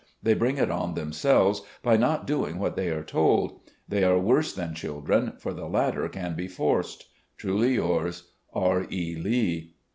They 0.23 0.33
bring 0.33 0.57
it 0.57 0.71
on 0.71 0.95
themselves 0.95 1.61
by 1.83 1.95
not 1.95 2.25
doing 2.25 2.57
what 2.57 2.75
they 2.75 2.89
are 2.89 3.03
told. 3.03 3.59
They 3.87 4.03
are 4.03 4.17
worse 4.17 4.51
than 4.51 4.73
(^dren, 4.73 5.39
for 5.39 5.53
the 5.53 5.67
latter 5.67 6.09
can 6.09 6.33
be 6.33 6.47
forced.... 6.47 7.05
"Truly 7.37 7.75
yours, 7.75 8.23
"R. 8.51 8.87
E. 8.89 9.15
Lee." 9.15 9.75